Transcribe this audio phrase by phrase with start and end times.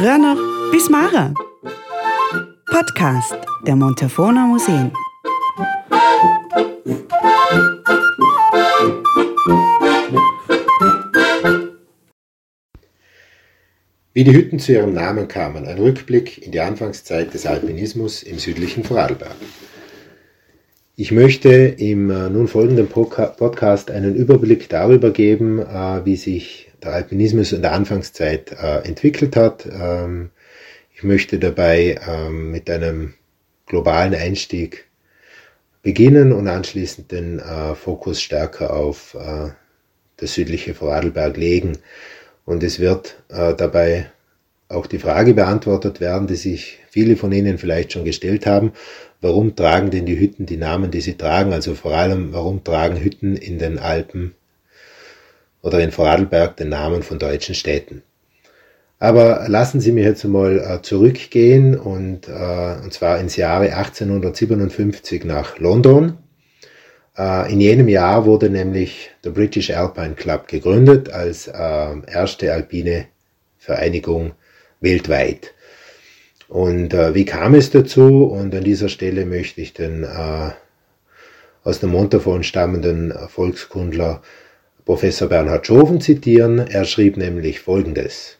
[0.00, 0.38] früher noch
[0.72, 1.34] bis Mara.
[2.70, 4.90] Podcast der Montafona Museen.
[14.14, 18.38] Wie die Hütten zu ihrem Namen kamen, ein Rückblick in die Anfangszeit des Alpinismus im
[18.38, 19.36] südlichen Vorarlberg.
[20.96, 26.92] Ich möchte im äh, nun folgenden Podcast einen Überblick darüber geben, äh, wie sich der
[26.92, 29.66] Alpinismus in der Anfangszeit äh, entwickelt hat.
[29.66, 30.30] Ähm,
[30.94, 33.14] ich möchte dabei ähm, mit einem
[33.66, 34.86] globalen Einstieg
[35.82, 37.40] beginnen und anschließend den
[37.74, 39.16] Fokus stärker auf
[40.20, 41.78] das südliche Vorarlberg legen.
[42.44, 44.10] Und es wird äh, dabei
[44.68, 48.72] auch die Frage beantwortet werden, die sich viele von Ihnen vielleicht schon gestellt haben.
[49.20, 51.52] Warum tragen denn die Hütten die Namen, die sie tragen?
[51.52, 54.34] Also vor allem, warum tragen Hütten in den Alpen
[55.62, 58.02] oder in Vorarlberg den Namen von deutschen Städten?
[58.98, 65.24] Aber lassen Sie mich jetzt mal äh, zurückgehen und, äh, und zwar ins Jahre 1857
[65.24, 66.18] nach London.
[67.16, 73.06] Äh, in jenem Jahr wurde nämlich der British Alpine Club gegründet als erste alpine
[73.56, 74.32] Vereinigung
[74.80, 75.54] weltweit.
[76.48, 78.24] Und äh, wie kam es dazu?
[78.24, 80.50] Und an dieser Stelle möchte ich den äh,
[81.62, 84.20] aus dem Montafon stammenden Volkskundler
[84.90, 86.58] Professor Bernhard Schoven zitieren.
[86.58, 88.38] Er schrieb nämlich Folgendes.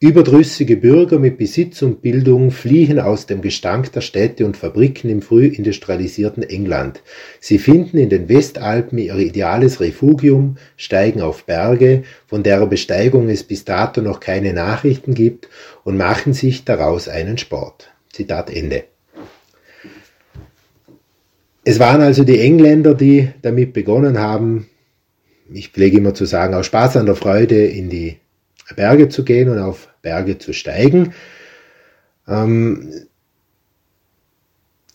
[0.00, 5.22] Überdrüssige Bürger mit Besitz und Bildung fliehen aus dem Gestank der Städte und Fabriken im
[5.22, 7.04] früh industrialisierten England.
[7.38, 13.44] Sie finden in den Westalpen ihr ideales Refugium, steigen auf Berge, von deren Besteigung es
[13.44, 15.48] bis dato noch keine Nachrichten gibt,
[15.84, 17.92] und machen sich daraus einen Sport.
[18.12, 18.82] Zitat Ende.
[21.62, 24.66] Es waren also die Engländer, die damit begonnen haben,
[25.54, 28.18] ich pflege immer zu sagen, aus Spaß an der Freude in die
[28.76, 31.14] Berge zu gehen und auf Berge zu steigen.
[32.28, 33.06] Ähm,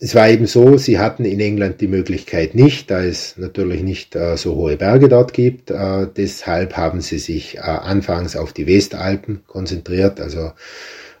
[0.00, 4.14] es war eben so, sie hatten in England die Möglichkeit nicht, da es natürlich nicht
[4.14, 5.70] äh, so hohe Berge dort gibt.
[5.70, 10.20] Äh, deshalb haben sie sich äh, anfangs auf die Westalpen konzentriert.
[10.20, 10.52] Also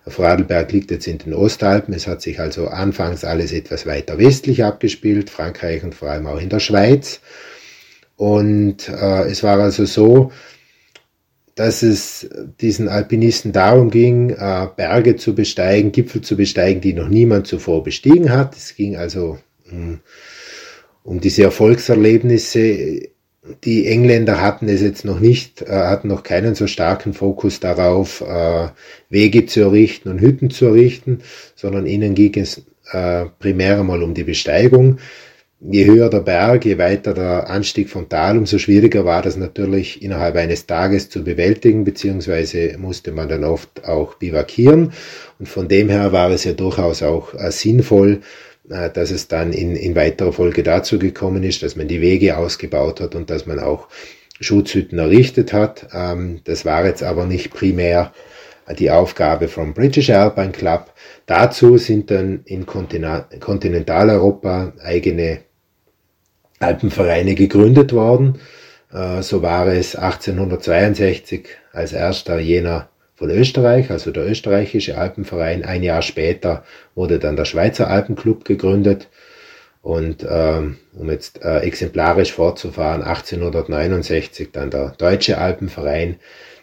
[0.06, 1.92] Vorarlberg liegt jetzt in den Ostalpen.
[1.92, 6.40] Es hat sich also anfangs alles etwas weiter westlich abgespielt, Frankreich und vor allem auch
[6.40, 7.20] in der Schweiz.
[8.18, 10.32] Und äh, es war also so,
[11.54, 12.28] dass es
[12.60, 17.84] diesen Alpinisten darum ging, äh, Berge zu besteigen, Gipfel zu besteigen, die noch niemand zuvor
[17.84, 18.56] bestiegen hat.
[18.56, 19.38] Es ging also
[19.70, 20.00] um,
[21.04, 23.08] um diese Erfolgserlebnisse.
[23.62, 28.20] Die Engländer hatten es jetzt noch nicht, äh, hatten noch keinen so starken Fokus darauf,
[28.20, 28.68] äh,
[29.10, 31.20] Wege zu errichten und Hütten zu errichten,
[31.54, 32.62] sondern ihnen ging es
[33.38, 34.98] primär einmal um die Besteigung
[35.60, 40.02] je höher der Berg, je weiter der Anstieg vom Tal, umso schwieriger war das natürlich
[40.02, 44.92] innerhalb eines Tages zu bewältigen, beziehungsweise musste man dann oft auch bivakieren.
[45.38, 48.20] Und von dem her war es ja durchaus auch äh, sinnvoll,
[48.70, 52.36] äh, dass es dann in, in weiterer Folge dazu gekommen ist, dass man die Wege
[52.36, 53.88] ausgebaut hat und dass man auch
[54.40, 55.88] Schutzhütten errichtet hat.
[55.92, 58.12] Ähm, das war jetzt aber nicht primär
[58.78, 60.92] die Aufgabe vom British Alpine Club.
[61.26, 65.40] Dazu sind dann in Kontinentaleuropa eigene
[66.60, 68.40] Alpenvereine gegründet worden.
[68.92, 75.64] Äh, so war es 1862 als erster jener von Österreich, also der österreichische Alpenverein.
[75.64, 76.64] Ein Jahr später
[76.94, 79.08] wurde dann der Schweizer Alpenclub gegründet.
[79.82, 86.16] Und ähm, um jetzt äh, exemplarisch fortzufahren, 1869 dann der Deutsche Alpenverein,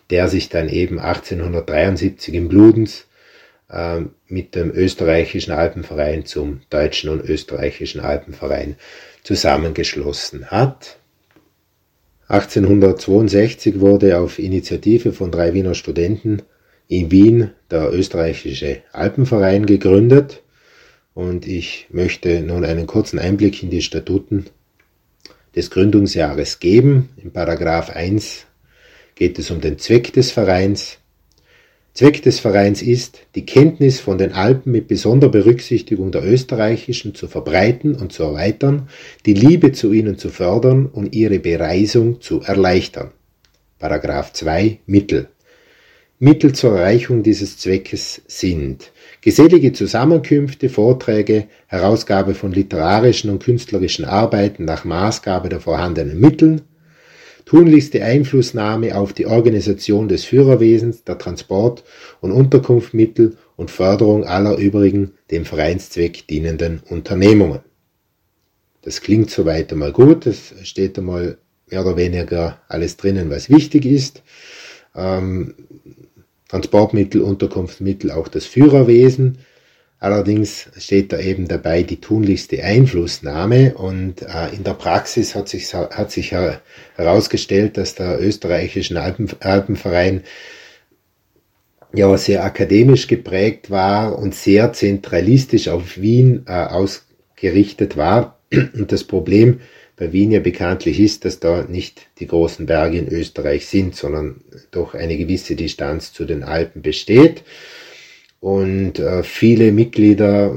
[0.10, 3.08] der sich dann eben 1873 im Bludens
[4.28, 8.76] mit dem österreichischen Alpenverein zum Deutschen und österreichischen Alpenverein
[9.26, 11.00] zusammengeschlossen hat.
[12.28, 16.44] 1862 wurde auf Initiative von drei Wiener Studenten
[16.88, 20.44] in Wien der österreichische Alpenverein gegründet
[21.16, 24.46] und ich möchte nun einen kurzen Einblick in die Statuten
[25.56, 27.10] des Gründungsjahres geben.
[27.18, 28.46] Im Paragraph 1
[29.16, 31.00] geht es um den Zweck des Vereins.
[31.96, 37.30] Zweck des Vereins ist, die Kenntnis von den Alpen mit besonderer Berücksichtigung der österreichischen zu
[37.30, 38.90] verbreiten und zu erweitern,
[39.26, 43.12] die Liebe zu ihnen zu fördern und ihre Bereisung zu erleichtern.
[43.80, 45.30] Paragraph 2 Mittel.
[46.20, 48.92] Mittel zur Erreichung dieses Zweckes sind
[49.22, 56.62] gesellige Zusammenkünfte, Vorträge, Herausgabe von literarischen und künstlerischen Arbeiten nach Maßgabe der vorhandenen Mittel,
[57.46, 61.84] tunlichste Einflussnahme auf die Organisation des Führerwesens, der Transport-
[62.22, 67.60] und Unterkunftsmittel und Förderung aller übrigen dem Vereinszweck dienenden Unternehmungen.
[68.82, 71.38] Das klingt soweit einmal gut, es steht einmal
[71.70, 74.22] mehr oder weniger alles drinnen, was wichtig ist.
[74.96, 75.56] Ähm,
[76.50, 79.40] Transportmittel, Unterkunftsmittel, auch das Führerwesen.
[80.06, 85.74] Allerdings steht da eben dabei die tunlichste Einflussnahme und äh, in der Praxis hat sich,
[85.74, 86.32] hat sich
[86.96, 90.22] herausgestellt, dass der österreichische Alpen, Alpenverein
[91.92, 98.38] ja sehr akademisch geprägt war und sehr zentralistisch auf Wien äh, ausgerichtet war.
[98.54, 99.62] Und das Problem
[99.96, 104.42] bei Wien ja bekanntlich ist, dass da nicht die großen Berge in Österreich sind, sondern
[104.70, 107.42] doch eine gewisse Distanz zu den Alpen besteht.
[108.46, 110.54] Und äh, viele Mitglieder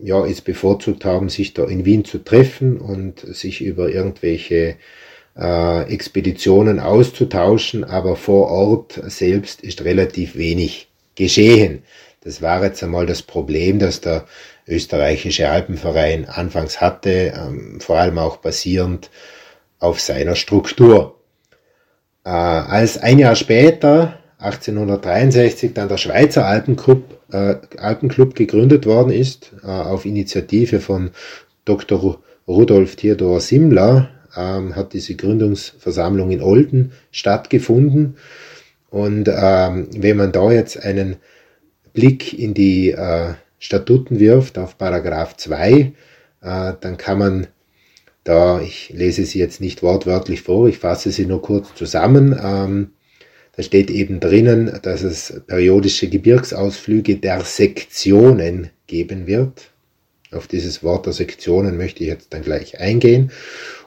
[0.00, 4.76] ja, es bevorzugt haben, sich da in Wien zu treffen und sich über irgendwelche
[5.36, 10.86] äh, Expeditionen auszutauschen, aber vor Ort selbst ist relativ wenig
[11.16, 11.82] geschehen.
[12.20, 14.26] Das war jetzt einmal das Problem, das der
[14.68, 19.10] österreichische Alpenverein anfangs hatte, ähm, vor allem auch basierend
[19.80, 21.18] auf seiner Struktur.
[22.24, 27.02] Äh, als ein Jahr später, 1863, dann der Schweizer Alpenclub,
[27.32, 31.10] äh, Alpenclub gegründet worden ist, äh, auf Initiative von
[31.64, 32.20] Dr.
[32.46, 38.16] Rudolf Theodor Simmler, ähm, hat diese Gründungsversammlung in Olden stattgefunden.
[38.90, 41.16] Und ähm, wenn man da jetzt einen
[41.92, 45.92] Blick in die äh, Statuten wirft, auf Paragraph 2, äh,
[46.40, 47.46] dann kann man
[48.22, 52.38] da, ich lese sie jetzt nicht wortwörtlich vor, ich fasse sie nur kurz zusammen.
[52.42, 52.90] Ähm,
[53.56, 59.70] da steht eben drinnen, dass es periodische Gebirgsausflüge der Sektionen geben wird.
[60.30, 63.32] Auf dieses Wort der Sektionen möchte ich jetzt dann gleich eingehen.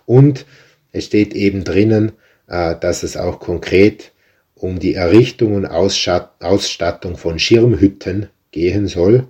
[0.07, 0.45] Und
[0.91, 2.13] es steht eben drinnen,
[2.47, 4.11] äh, dass es auch konkret
[4.55, 9.27] um die Errichtung und Ausstattung von Schirmhütten gehen soll,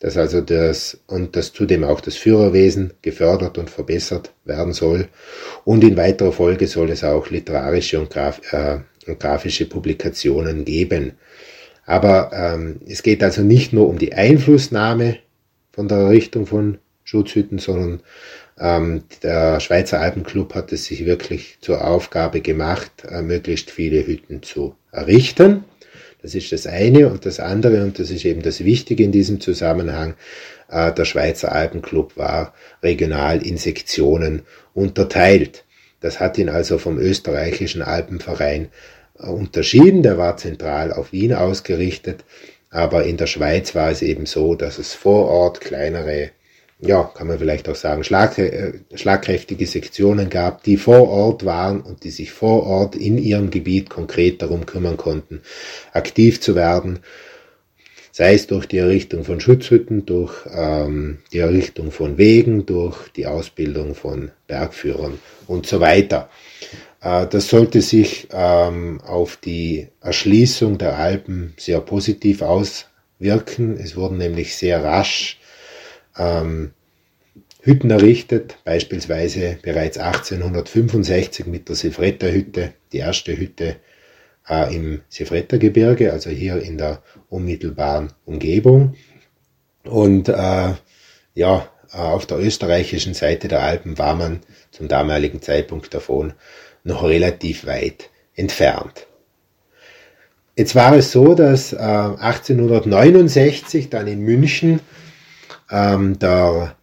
[0.00, 5.08] dass also das und dass zudem auch das Führerwesen gefördert und verbessert werden soll
[5.64, 8.78] und in weiterer Folge soll es auch literarische und, graf, äh,
[9.18, 11.12] grafische Publikationen geben.
[11.86, 15.18] Aber ähm, es geht also nicht nur um die Einflussnahme
[15.72, 18.00] von der Errichtung von Schutzhütten, sondern
[18.58, 24.42] ähm, der Schweizer Alpenclub hat es sich wirklich zur Aufgabe gemacht, äh, möglichst viele Hütten
[24.42, 25.64] zu errichten.
[26.22, 27.10] Das ist das eine.
[27.10, 30.14] Und das andere, und das ist eben das Wichtige in diesem Zusammenhang,
[30.70, 34.42] äh, der Schweizer Alpenclub war regional in Sektionen
[34.72, 35.64] unterteilt.
[36.04, 38.68] Das hat ihn also vom österreichischen Alpenverein
[39.18, 40.02] äh, unterschieden.
[40.02, 42.24] Der war zentral auf Wien ausgerichtet.
[42.68, 46.30] Aber in der Schweiz war es eben so, dass es vor Ort kleinere
[46.80, 52.04] ja, kann man vielleicht auch sagen, äh, schlagkräftige Sektionen gab, die vor Ort waren und
[52.04, 55.40] die sich vor Ort in ihrem Gebiet konkret darum kümmern konnten,
[55.94, 56.98] aktiv zu werden,
[58.14, 63.26] sei es durch die Errichtung von Schutzhütten, durch ähm, die Errichtung von Wegen, durch die
[63.26, 65.18] Ausbildung von Bergführern
[65.48, 66.30] und so weiter.
[67.00, 73.76] Äh, das sollte sich ähm, auf die Erschließung der Alpen sehr positiv auswirken.
[73.82, 75.40] Es wurden nämlich sehr rasch
[76.16, 76.70] ähm,
[77.62, 83.74] Hütten errichtet, beispielsweise bereits 1865 mit der Sefretta-Hütte, die erste Hütte
[84.48, 88.94] äh, im Sefretta-Gebirge, also hier in der unmittelbaren Umgebung.
[89.84, 90.74] Und äh,
[91.34, 96.32] ja, auf der österreichischen Seite der Alpen war man zum damaligen Zeitpunkt davon
[96.82, 99.06] noch relativ weit entfernt.
[100.56, 104.80] Jetzt war es so, dass äh, 1869 dann in München
[105.70, 106.76] ähm, der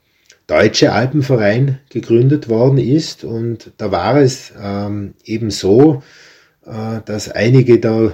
[0.48, 3.24] Deutsche Alpenverein gegründet worden ist.
[3.24, 6.04] Und da war es ähm, eben so,
[6.64, 8.14] dass einige der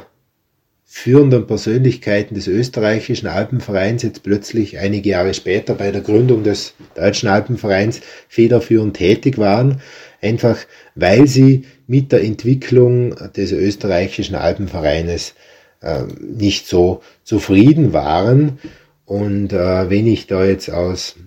[0.89, 7.27] führenden Persönlichkeiten des österreichischen Alpenvereins jetzt plötzlich einige Jahre später bei der Gründung des Deutschen
[7.27, 7.99] Alpenvereins
[8.29, 9.81] federführend tätig waren,
[10.21, 10.57] einfach
[10.95, 15.35] weil sie mit der Entwicklung des österreichischen Alpenvereines
[15.81, 18.59] äh, nicht so zufrieden waren.
[19.05, 21.17] Und äh, wenn ich da jetzt aus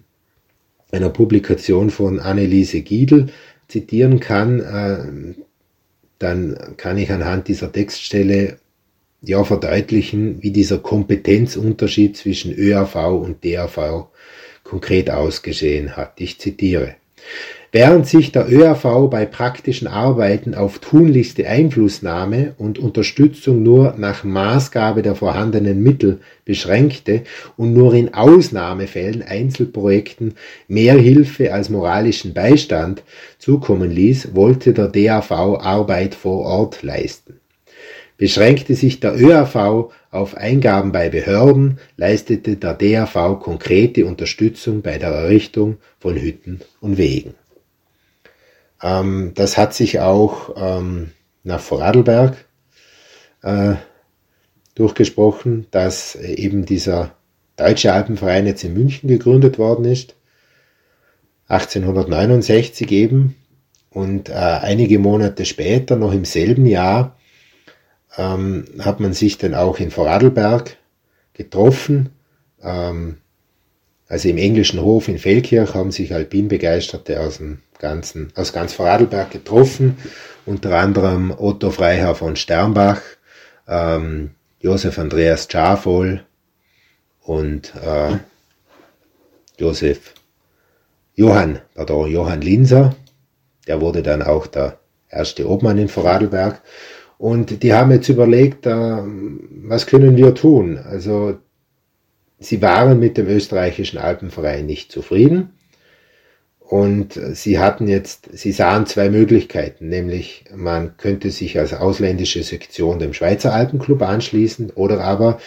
[0.90, 3.26] einer Publikation von Anneliese Giedel
[3.68, 5.34] zitieren kann, äh,
[6.20, 8.58] dann kann ich anhand dieser Textstelle
[9.22, 14.08] ja verdeutlichen, wie dieser Kompetenzunterschied zwischen ÖAV und DAV
[14.62, 16.20] konkret ausgesehen hat.
[16.20, 16.94] Ich zitiere.
[17.72, 25.02] Während sich der ÖAV bei praktischen Arbeiten auf tunlichste Einflussnahme und Unterstützung nur nach Maßgabe
[25.02, 27.22] der vorhandenen Mittel beschränkte
[27.56, 30.34] und nur in Ausnahmefällen Einzelprojekten
[30.66, 33.04] mehr Hilfe als moralischen Beistand
[33.38, 37.39] zukommen ließ, wollte der DAV Arbeit vor Ort leisten.
[38.20, 45.08] Beschränkte sich der ÖAV auf Eingaben bei Behörden, leistete der DAV konkrete Unterstützung bei der
[45.08, 47.32] Errichtung von Hütten und Wegen.
[48.82, 51.12] Ähm, das hat sich auch ähm,
[51.44, 52.36] nach Vorarlberg
[53.40, 53.76] äh,
[54.74, 57.12] durchgesprochen, dass eben dieser
[57.56, 60.14] Deutsche Alpenverein jetzt in München gegründet worden ist.
[61.48, 63.34] 1869 eben.
[63.88, 67.16] Und äh, einige Monate später, noch im selben Jahr,
[68.16, 70.76] ähm, hat man sich dann auch in Vorarlberg
[71.32, 72.10] getroffen.
[72.62, 73.18] Ähm,
[74.08, 79.30] also im englischen Hof in Feldkirch haben sich Alpinbegeisterte aus dem ganzen, aus ganz Vorarlberg
[79.30, 79.96] getroffen.
[80.46, 83.00] Unter anderem Otto Freiherr von Sternbach,
[83.68, 86.24] ähm, Josef Andreas Schafol
[87.20, 88.16] und äh,
[89.58, 90.14] Josef
[91.14, 92.96] Johann, pardon, Johann Linser.
[93.66, 96.60] Der wurde dann auch der erste Obmann in Vorarlberg.
[97.20, 100.78] Und die haben jetzt überlegt, äh, was können wir tun?
[100.78, 101.36] Also
[102.38, 105.50] sie waren mit dem österreichischen Alpenverein nicht zufrieden.
[106.60, 112.98] Und sie hatten jetzt, sie sahen zwei Möglichkeiten, nämlich man könnte sich als ausländische Sektion
[113.00, 115.40] dem Schweizer Alpenclub anschließen oder aber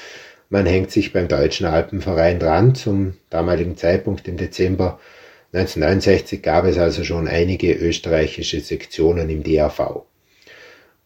[0.50, 2.76] man hängt sich beim Deutschen Alpenverein dran.
[2.76, 5.00] Zum damaligen Zeitpunkt im Dezember
[5.54, 10.04] 1969 gab es also schon einige österreichische Sektionen im DAV.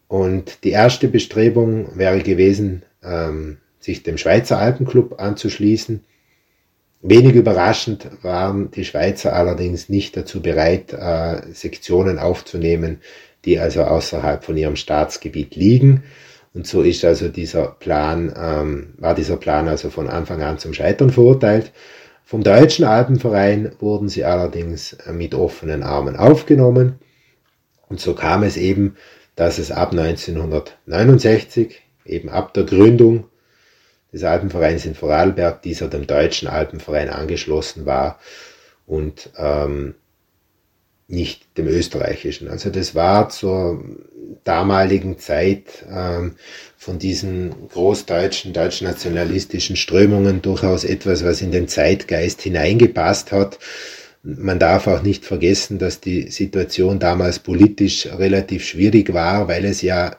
[0.08, 6.04] Und die erste Bestrebung wäre gewesen, ähm, sich dem Schweizer Alpenclub anzuschließen.
[7.00, 13.00] Wenig überraschend waren die Schweizer allerdings nicht dazu bereit, äh, Sektionen aufzunehmen,
[13.44, 16.02] die also außerhalb von ihrem Staatsgebiet liegen.
[16.54, 20.74] Und so ist also dieser Plan, ähm, war dieser Plan also von Anfang an zum
[20.74, 21.72] Scheitern verurteilt.
[22.24, 26.98] Vom Deutschen Alpenverein wurden sie allerdings mit offenen Armen aufgenommen.
[27.88, 28.96] Und so kam es eben,
[29.38, 33.28] dass es ab 1969, eben ab der Gründung
[34.12, 38.18] des Alpenvereins in Vorarlberg, dieser dem Deutschen Alpenverein angeschlossen war
[38.84, 39.94] und ähm,
[41.06, 42.48] nicht dem österreichischen.
[42.48, 43.84] Also das war zur
[44.42, 46.34] damaligen Zeit ähm,
[46.76, 53.60] von diesen großdeutschen, deutschnationalistischen Strömungen durchaus etwas, was in den Zeitgeist hineingepasst hat.
[54.22, 59.80] Man darf auch nicht vergessen, dass die Situation damals politisch relativ schwierig war, weil es
[59.82, 60.16] ja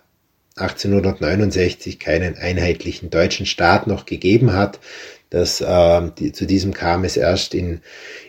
[0.56, 4.80] 1869 keinen einheitlichen deutschen Staat noch gegeben hat.
[5.30, 7.82] Das, äh, die, zu diesem kam es erst in,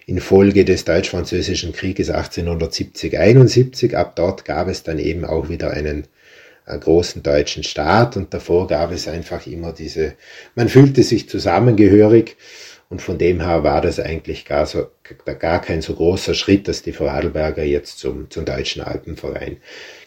[0.07, 3.95] in Folge des Deutsch-Französischen Krieges 1870-71.
[3.95, 6.05] Ab dort gab es dann eben auch wieder einen
[6.67, 10.15] äh, großen deutschen Staat und davor gab es einfach immer diese,
[10.55, 12.37] man fühlte sich zusammengehörig
[12.91, 14.89] und von dem her war das eigentlich gar, so,
[15.39, 19.59] gar kein so großer Schritt, dass die Vorarlberger jetzt zum, zum Deutschen Alpenverein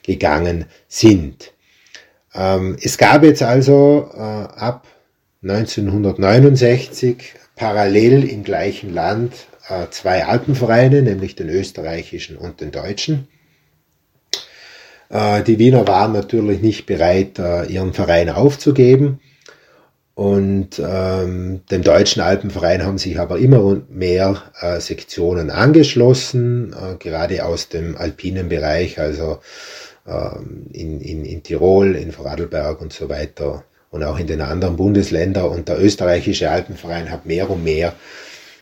[0.04, 1.54] gegangen sind.
[2.36, 4.86] Ähm, es gab jetzt also äh, ab
[5.44, 9.34] 1969 parallel im gleichen Land
[9.70, 13.30] äh, zwei Alpenvereine, nämlich den österreichischen und den deutschen.
[15.10, 19.22] Äh, die Wiener waren natürlich nicht bereit, äh, ihren Verein aufzugeben.
[20.16, 27.44] Und ähm, dem deutschen Alpenverein haben sich aber immer mehr äh, Sektionen angeschlossen, äh, gerade
[27.46, 29.40] aus dem alpinen Bereich, also
[30.06, 34.76] ähm, in, in, in Tirol, in Vorarlberg und so weiter und auch in den anderen
[34.76, 35.46] Bundesländern.
[35.46, 37.94] Und der österreichische Alpenverein hat mehr und mehr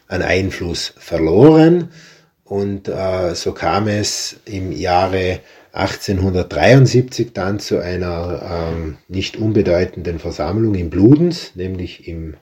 [0.08, 1.90] an Einfluss verloren.
[2.46, 5.40] Und äh, so kam es im Jahre
[5.74, 12.36] 1873 dann zu einer ähm, nicht unbedeutenden Versammlung in Bludenz, nämlich im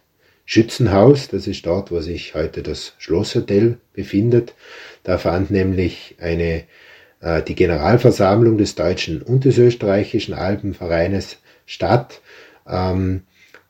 [0.45, 1.27] Schützenhaus.
[1.27, 4.55] Das ist dort, wo sich heute das Schlosshotel befindet.
[5.03, 6.63] Da fand nämlich eine,
[7.21, 12.21] äh, die Generalversammlung des deutschen und des österreichischen Alpenvereines statt
[12.69, 13.24] ähm,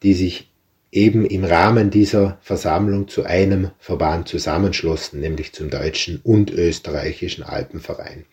[0.03, 0.51] die sich
[0.91, 8.25] eben im Rahmen dieser Versammlung zu einem Verband zusammenschlossen, nämlich zum deutschen und österreichischen Alpenverein.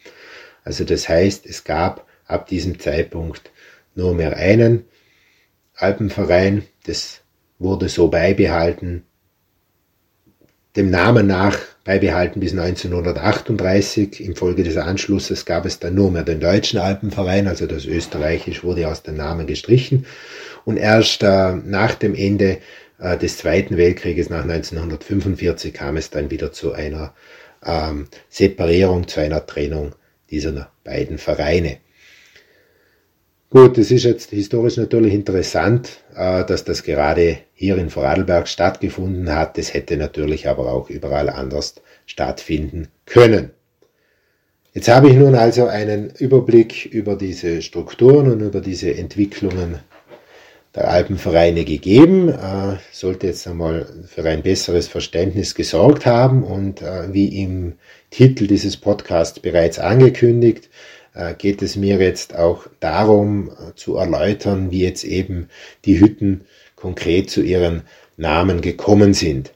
[0.67, 3.53] Also das heißt, es gab ab diesem Zeitpunkt
[3.95, 4.85] nur mehr einen
[5.77, 7.21] Alpenverein, das
[7.61, 9.05] wurde so beibehalten,
[10.75, 14.25] dem Namen nach beibehalten bis 1938.
[14.25, 18.65] Im Folge des Anschlusses gab es dann nur mehr den Deutschen Alpenverein, also das Österreichisch
[18.65, 20.05] wurde aus dem Namen gestrichen.
[20.65, 22.59] Und erst äh, nach dem Ende
[22.99, 27.15] äh, des Zweiten Weltkrieges, nach 1945, kam es dann wieder zu einer
[27.65, 29.95] ähm, Separierung, zu einer Trennung
[30.31, 31.79] dieser beiden Vereine.
[33.49, 39.35] Gut, es ist jetzt historisch natürlich interessant, äh, dass das gerade hier in Vorarlberg stattgefunden
[39.35, 39.57] hat.
[39.57, 43.51] Es hätte natürlich aber auch überall anders stattfinden können.
[44.75, 49.79] Jetzt habe ich nun also einen Überblick über diese Strukturen und über diese Entwicklungen
[50.77, 57.13] der Alpenvereine gegeben, äh, sollte jetzt einmal für ein besseres Verständnis gesorgt haben und äh,
[57.13, 57.75] wie im
[58.11, 60.69] Titel dieses Podcasts bereits angekündigt,
[61.15, 65.49] äh, geht es mir jetzt auch darum äh, zu erläutern, wie jetzt eben
[65.87, 66.43] die Hütten
[66.77, 67.83] konkret zu ihren
[68.19, 69.55] Namen gekommen sind.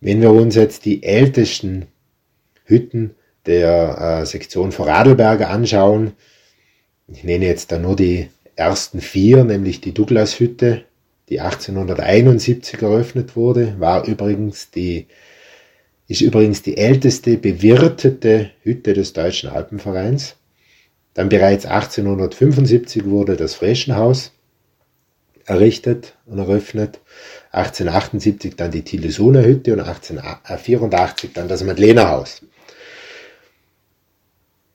[0.00, 1.86] Wenn wir uns jetzt die ältesten
[2.64, 3.16] Hütten
[3.46, 6.12] der äh, Sektion Vorarlberger anschauen,
[7.08, 8.28] ich nenne jetzt da nur die
[8.62, 10.84] ersten vier, nämlich die Douglas-Hütte,
[11.28, 15.06] die 1871 eröffnet wurde, war übrigens die,
[16.06, 20.36] ist übrigens die älteste bewirtete Hütte des Deutschen Alpenvereins.
[21.14, 24.32] Dann bereits 1875 wurde das Freschenhaus
[25.44, 27.00] errichtet und eröffnet.
[27.50, 32.42] 1878 dann die Tillesuner Hütte und 1884 dann das Madlenerhaus.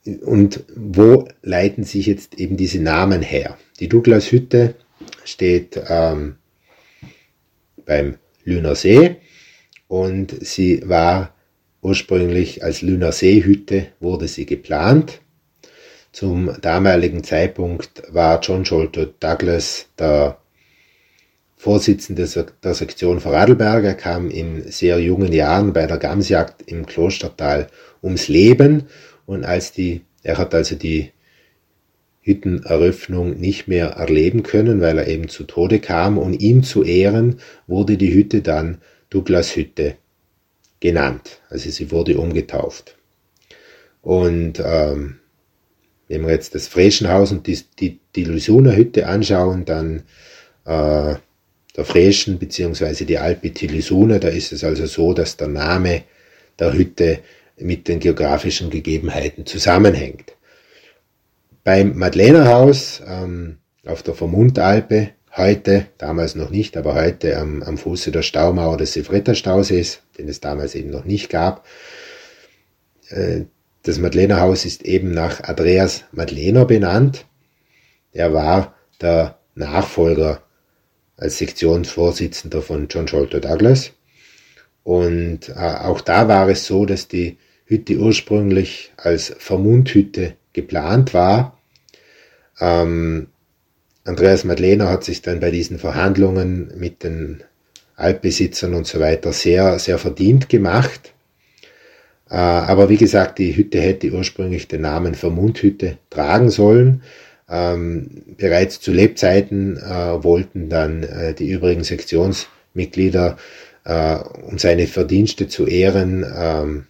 [0.07, 3.57] Und wo leiten sich jetzt eben diese Namen her?
[3.79, 4.75] Die Douglas Hütte
[5.23, 6.35] steht ähm,
[7.85, 9.17] beim Lüner See
[9.87, 11.33] und sie war
[11.81, 15.21] ursprünglich als Lüner Seehütte wurde sie geplant.
[16.11, 20.37] Zum damaligen Zeitpunkt war John Sholto Douglas der
[21.57, 22.27] Vorsitzende
[22.63, 23.83] der Sektion Vorarlberg.
[23.83, 27.67] Er kam in sehr jungen Jahren bei der Gamsjagd im Klostertal
[28.03, 28.83] ums Leben
[29.27, 31.11] und als die, er hat also die
[32.21, 37.39] Hütteneröffnung nicht mehr erleben können, weil er eben zu Tode kam und ihm zu Ehren
[37.67, 38.79] wurde die Hütte dann
[39.09, 39.95] Douglas Hütte
[40.79, 41.41] genannt.
[41.49, 42.97] Also sie wurde umgetauft.
[44.01, 45.19] Und ähm,
[46.07, 50.03] wenn wir jetzt das Freschenhaus und die, die, die Lusuner Hütte anschauen, dann
[50.65, 51.15] äh,
[51.75, 53.03] der Freschen bzw.
[53.03, 56.03] die Alpe Tilisuna, da ist es also so, dass der Name
[56.59, 57.19] der Hütte
[57.57, 60.35] mit den geografischen Gegebenheiten zusammenhängt.
[61.63, 68.11] Beim Madlenerhaus ähm, auf der Vermundalpe, heute, damals noch nicht, aber heute am, am Fuße
[68.11, 71.65] der Staumauer des Sefretta-Stausees, den es damals eben noch nicht gab.
[73.09, 73.41] Äh,
[73.83, 77.25] das Madlenerhaus ist eben nach Andreas Madlener benannt.
[78.11, 80.43] Er war der Nachfolger
[81.15, 83.91] als Sektionsvorsitzender von John Sholto Douglas.
[84.83, 91.57] Und äh, auch da war es so, dass die Hütte ursprünglich als Vermundhütte geplant war.
[92.59, 93.27] Ähm,
[94.05, 97.43] Andreas Madlener hat sich dann bei diesen Verhandlungen mit den
[97.97, 101.13] Altbesitzern und so weiter sehr, sehr verdient gemacht.
[102.29, 107.03] Äh, aber wie gesagt, die Hütte hätte ursprünglich den Namen Vermundhütte tragen sollen.
[107.49, 113.37] Ähm, bereits zu Lebzeiten äh, wollten dann äh, die übrigen Sektionsmitglieder,
[113.85, 116.85] äh, um seine Verdienste zu ehren, ähm,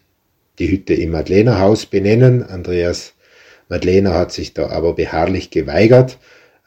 [0.59, 2.43] die Hütte im Madlenerhaus benennen.
[2.43, 3.13] Andreas
[3.69, 6.17] Madlener hat sich da aber beharrlich geweigert.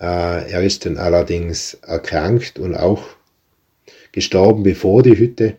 [0.00, 3.02] Äh, er ist dann allerdings erkrankt und auch
[4.12, 5.56] gestorben, bevor die Hütte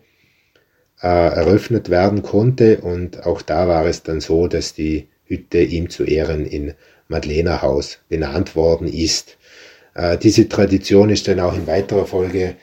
[1.02, 2.78] äh, eröffnet werden konnte.
[2.78, 6.74] Und auch da war es dann so, dass die Hütte ihm zu Ehren in
[7.08, 9.36] Madlenerhaus benannt worden ist.
[9.94, 12.56] Äh, diese Tradition ist dann auch in weiterer Folge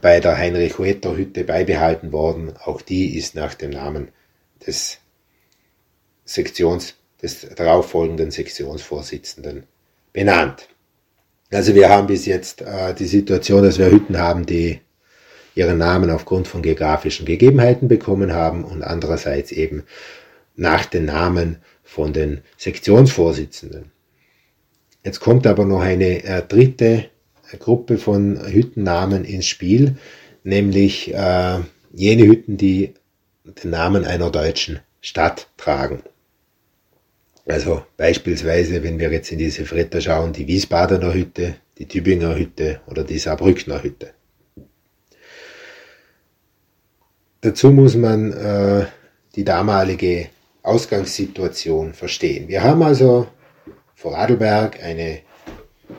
[0.00, 2.52] bei der Heinrich-Huetter-Hütte beibehalten worden.
[2.64, 4.08] Auch die ist nach dem Namen
[4.66, 4.98] des
[6.24, 9.64] Sektions, des darauffolgenden Sektionsvorsitzenden
[10.12, 10.68] benannt.
[11.50, 14.80] Also wir haben bis jetzt äh, die Situation, dass wir Hütten haben, die
[15.54, 19.82] ihren Namen aufgrund von geografischen Gegebenheiten bekommen haben und andererseits eben
[20.54, 23.90] nach den Namen von den Sektionsvorsitzenden.
[25.04, 27.06] Jetzt kommt aber noch eine äh, dritte
[27.58, 29.96] Gruppe von Hüttennamen ins Spiel,
[30.44, 31.58] nämlich äh,
[31.92, 32.94] jene Hütten, die
[33.62, 36.02] den Namen einer deutschen Stadt tragen.
[37.46, 42.80] Also beispielsweise, wenn wir jetzt in diese Fretter schauen, die Wiesbadener Hütte, die Tübinger Hütte
[42.86, 44.12] oder die Saarbrückner Hütte.
[47.40, 48.86] Dazu muss man äh,
[49.34, 50.28] die damalige
[50.62, 52.48] Ausgangssituation verstehen.
[52.48, 53.28] Wir haben also
[53.94, 55.20] vor Adelberg eine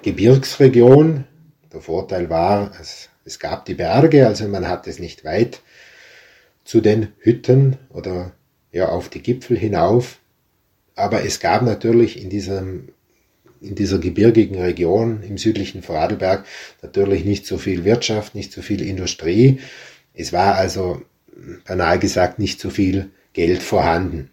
[0.03, 1.25] Gebirgsregion.
[1.73, 5.61] Der Vorteil war, es, es gab die Berge, also man hat es nicht weit
[6.71, 8.31] zu den Hütten oder
[8.71, 10.19] ja auf die Gipfel hinauf.
[10.95, 12.93] Aber es gab natürlich in diesem
[13.59, 16.45] in dieser gebirgigen Region im südlichen Vorarlberg
[16.81, 19.59] natürlich nicht so viel Wirtschaft, nicht so viel Industrie.
[20.13, 21.01] Es war also
[21.67, 24.29] banal gesagt nicht so viel Geld vorhanden.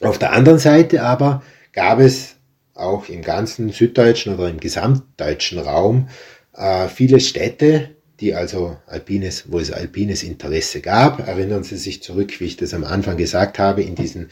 [0.00, 1.42] Auf der anderen Seite aber
[1.74, 2.36] gab es
[2.72, 6.08] auch im ganzen süddeutschen oder im gesamtdeutschen Raum
[6.54, 7.90] äh, viele Städte,
[8.24, 11.28] die also alpines, wo es alpines Interesse gab.
[11.28, 14.30] Erinnern Sie sich zurück, wie ich das am Anfang gesagt habe, in diesen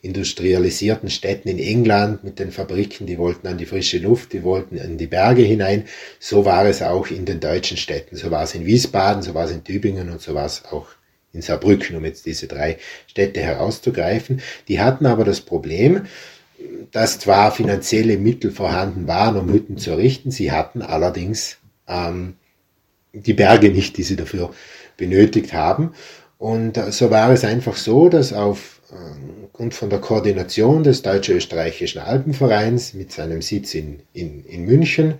[0.00, 4.76] industrialisierten Städten in England mit den Fabriken, die wollten an die frische Luft, die wollten
[4.76, 5.84] in die Berge hinein.
[6.18, 8.16] So war es auch in den deutschen Städten.
[8.16, 10.86] So war es in Wiesbaden, so war es in Tübingen und so war es auch
[11.34, 14.40] in Saarbrücken, um jetzt diese drei Städte herauszugreifen.
[14.68, 16.06] Die hatten aber das Problem,
[16.92, 22.36] dass zwar finanzielle Mittel vorhanden waren, um Hütten zu errichten, sie hatten allerdings ähm,
[23.14, 24.50] die Berge nicht, die sie dafür
[24.96, 25.92] benötigt haben.
[26.38, 32.00] Und äh, so war es einfach so, dass aufgrund äh, von der Koordination des Deutsch-Österreichischen
[32.00, 35.14] Alpenvereins mit seinem Sitz in, in, in München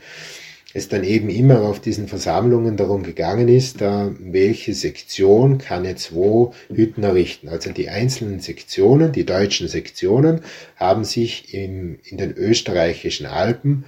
[0.77, 6.13] es dann eben immer auf diesen Versammlungen darum gegangen ist, äh, welche Sektion kann jetzt
[6.13, 7.49] wo Hütten errichten.
[7.49, 10.41] Also die einzelnen Sektionen, die deutschen Sektionen,
[10.77, 13.85] haben sich im, in den österreichischen Alpen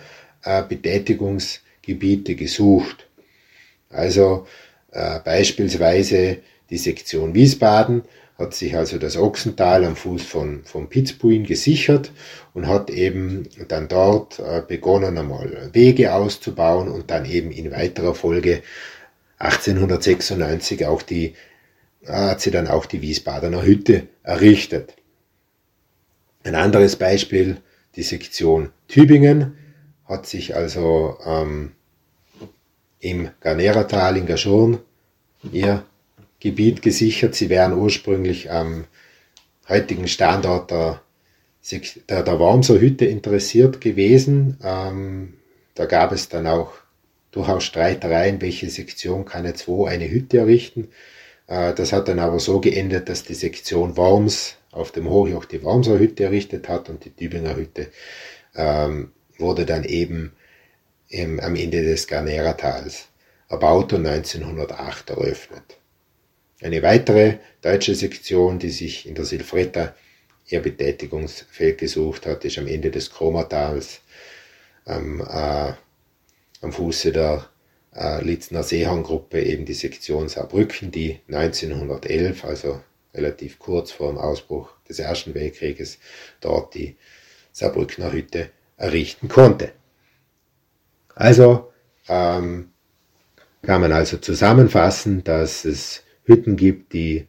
[0.68, 3.05] Betätigungsgebiete gesucht.
[3.90, 4.46] Also
[4.92, 6.38] äh, beispielsweise
[6.70, 8.02] die Sektion Wiesbaden
[8.38, 12.12] hat sich also das Ochsental am Fuß von, von Pitzbuin gesichert
[12.52, 18.14] und hat eben dann dort äh, begonnen, einmal Wege auszubauen und dann eben in weiterer
[18.14, 18.62] Folge
[19.38, 21.34] 1896 auch die,
[22.02, 24.94] äh, hat sie dann auch die Wiesbadener Hütte errichtet.
[26.44, 27.58] Ein anderes Beispiel,
[27.96, 29.56] die Sektion Tübingen,
[30.04, 31.72] hat sich also ähm,
[33.06, 34.78] im Garneratal in Gaschurn
[35.52, 35.84] ihr
[36.40, 37.34] Gebiet gesichert.
[37.34, 38.84] Sie wären ursprünglich am
[39.68, 41.00] heutigen Standort der,
[42.08, 44.58] der, der Wormser Hütte interessiert gewesen.
[44.62, 45.34] Ähm,
[45.74, 46.72] da gab es dann auch
[47.30, 50.88] durchaus Streitereien, welche Sektion kann jetzt wo eine Hütte errichten.
[51.46, 55.62] Äh, das hat dann aber so geendet, dass die Sektion Worms auf dem Hochjoch die
[55.62, 57.88] Wormser Hütte errichtet hat und die Tübinger Hütte
[58.56, 60.32] ähm, wurde dann eben
[61.08, 63.08] im, am Ende des Garneratals
[63.48, 65.78] erbaut und 1908 eröffnet.
[66.60, 69.94] Eine weitere deutsche Sektion, die sich in der Silfretta
[70.48, 74.00] ihr Betätigungsfeld gesucht hat, ist am Ende des Kromatals
[74.86, 75.72] ähm, äh,
[76.62, 77.48] am Fuße der
[77.94, 82.80] äh, Litzner Seehorngruppe eben die Sektion Saarbrücken, die 1911, also
[83.14, 85.98] relativ kurz vor dem Ausbruch des Ersten Weltkrieges,
[86.40, 86.96] dort die
[87.52, 89.72] Saarbrückner Hütte errichten konnte.
[91.16, 91.72] Also
[92.08, 92.68] ähm,
[93.62, 97.26] kann man also zusammenfassen, dass es Hütten gibt, die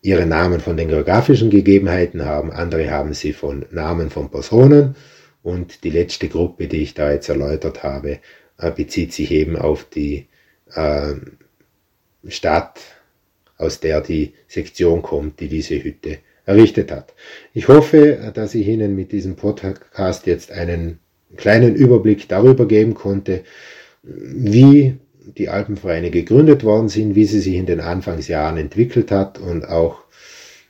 [0.00, 4.96] ihre Namen von den geografischen Gegebenheiten haben, andere haben sie von Namen von Personen
[5.42, 8.20] und die letzte Gruppe, die ich da jetzt erläutert habe,
[8.58, 10.28] äh, bezieht sich eben auf die
[10.74, 11.14] äh,
[12.28, 12.80] Stadt,
[13.58, 17.14] aus der die Sektion kommt, die diese Hütte errichtet hat.
[17.54, 20.98] Ich hoffe, dass ich Ihnen mit diesem Podcast jetzt einen
[21.36, 23.44] kleinen Überblick darüber geben konnte,
[24.02, 24.96] wie
[25.36, 30.02] die Alpenvereine gegründet worden sind, wie sie sich in den Anfangsjahren entwickelt hat und auch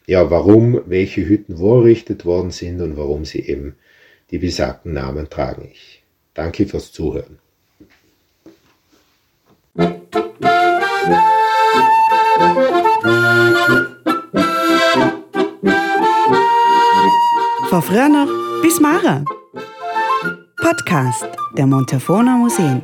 [0.07, 3.77] ja, warum welche Hütten wo errichtet worden sind und warum sie eben
[4.31, 5.69] die besagten Namen tragen.
[5.73, 6.03] Ich
[6.35, 7.39] danke fürs Zuhören.
[17.69, 18.27] Von früher
[18.61, 19.25] bis Mara.
[20.63, 22.83] Podcast der Montafona Museen.